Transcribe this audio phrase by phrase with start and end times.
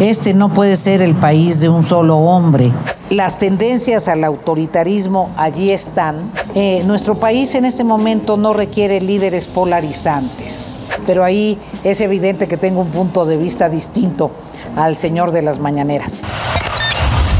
[0.00, 2.72] Este no puede ser el país de un solo hombre.
[3.10, 6.32] Las tendencias al autoritarismo allí están.
[6.54, 12.56] Eh, nuestro país en este momento no requiere líderes polarizantes, pero ahí es evidente que
[12.56, 14.30] tengo un punto de vista distinto
[14.74, 16.22] al señor de las mañaneras.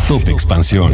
[0.07, 0.93] Top Expansión.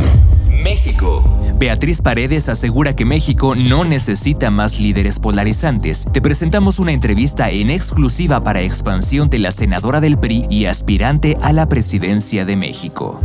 [0.66, 1.22] México.
[1.60, 6.06] Beatriz Paredes asegura que México no necesita más líderes polarizantes.
[6.12, 11.38] Te presentamos una entrevista en exclusiva para expansión de la senadora del PRI y aspirante
[11.40, 13.20] a la presidencia de México.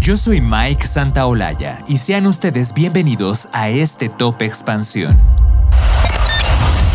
[0.00, 5.16] Yo soy Mike Santaolalla y sean ustedes bienvenidos a este Top Expansión.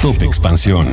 [0.02, 0.88] Top Expansión.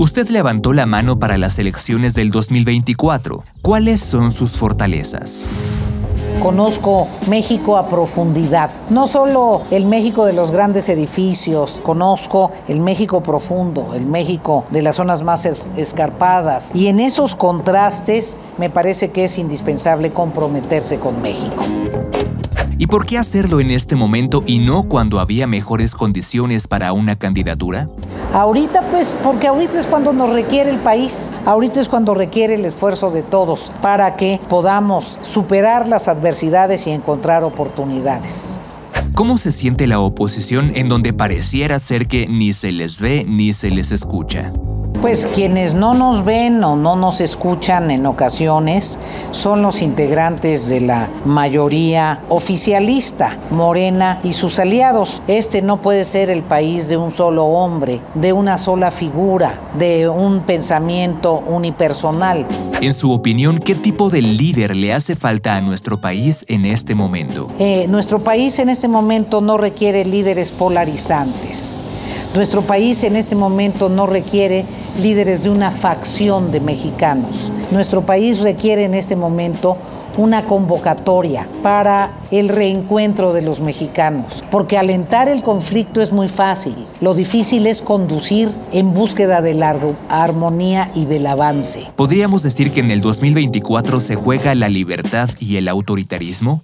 [0.00, 3.44] Usted levantó la mano para las elecciones del 2024.
[3.62, 5.46] ¿Cuáles son sus fortalezas?
[6.40, 8.70] Conozco México a profundidad.
[8.90, 14.82] No solo el México de los grandes edificios, conozco el México profundo, el México de
[14.82, 16.70] las zonas más escarpadas.
[16.74, 21.64] Y en esos contrastes me parece que es indispensable comprometerse con México.
[22.80, 27.16] ¿Y por qué hacerlo en este momento y no cuando había mejores condiciones para una
[27.16, 27.88] candidatura?
[28.32, 32.64] Ahorita pues porque ahorita es cuando nos requiere el país, ahorita es cuando requiere el
[32.64, 38.60] esfuerzo de todos para que podamos superar las adversidades y encontrar oportunidades.
[39.12, 43.54] ¿Cómo se siente la oposición en donde pareciera ser que ni se les ve ni
[43.54, 44.52] se les escucha?
[45.00, 48.98] Pues quienes no nos ven o no nos escuchan en ocasiones
[49.30, 55.22] son los integrantes de la mayoría oficialista, Morena y sus aliados.
[55.28, 60.08] Este no puede ser el país de un solo hombre, de una sola figura, de
[60.08, 62.44] un pensamiento unipersonal.
[62.80, 66.96] En su opinión, ¿qué tipo de líder le hace falta a nuestro país en este
[66.96, 67.48] momento?
[67.60, 71.84] Eh, nuestro país en este momento no requiere líderes polarizantes.
[72.34, 74.64] Nuestro país en este momento no requiere
[75.00, 77.50] líderes de una facción de mexicanos.
[77.70, 79.76] Nuestro país requiere en este momento
[80.18, 86.74] una convocatoria para el reencuentro de los mexicanos, porque alentar el conflicto es muy fácil,
[87.00, 89.78] lo difícil es conducir en búsqueda de la
[90.08, 91.86] armonía y del avance.
[91.94, 96.62] ¿Podríamos decir que en el 2024 se juega la libertad y el autoritarismo?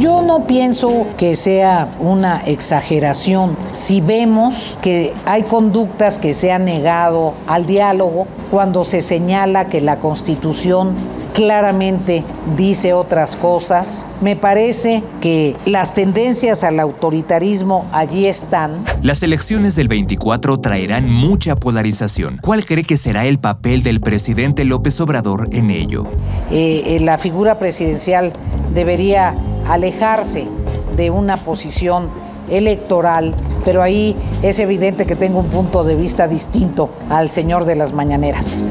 [0.00, 6.64] Yo no pienso que sea una exageración si vemos que hay conductas que se han
[6.64, 10.94] negado al diálogo cuando se señala que la Constitución
[11.34, 12.24] claramente
[12.56, 14.06] dice otras cosas.
[14.22, 18.86] Me parece que las tendencias al autoritarismo allí están.
[19.02, 22.38] Las elecciones del 24 traerán mucha polarización.
[22.42, 26.10] ¿Cuál cree que será el papel del presidente López Obrador en ello?
[26.50, 28.32] Eh, eh, la figura presidencial
[28.72, 29.34] debería
[29.70, 30.48] alejarse
[30.96, 32.08] de una posición
[32.50, 37.76] electoral, pero ahí es evidente que tengo un punto de vista distinto al señor de
[37.76, 38.66] las mañaneras.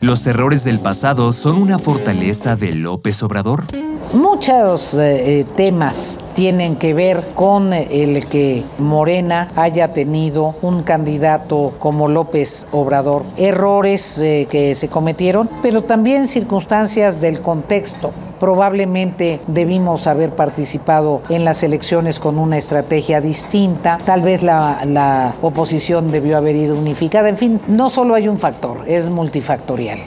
[0.00, 3.64] ¿Los errores del pasado son una fortaleza de López Obrador?
[4.12, 11.74] Muchos eh, eh, temas tienen que ver con el que Morena haya tenido un candidato
[11.78, 13.24] como López Obrador.
[13.36, 21.44] Errores eh, que se cometieron, pero también circunstancias del contexto probablemente debimos haber participado en
[21.44, 27.28] las elecciones con una estrategia distinta, tal vez la, la, oposición debió haber ido unificada,
[27.28, 30.00] en fin, no solo hay un factor, es multifactorial.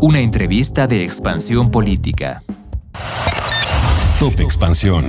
[0.00, 2.44] Una entrevista de expansión política.
[4.20, 5.06] Top Expansión.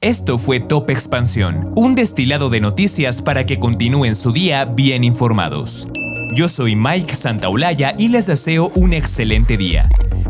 [0.00, 5.86] Esto fue Top Expansión, un destilado de noticias para que continúen su día bien informados.
[6.34, 9.90] Yo soy Mike Santaolalla y les deseo un excelente día.